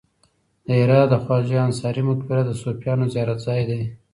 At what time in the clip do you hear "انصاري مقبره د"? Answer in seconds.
1.67-2.51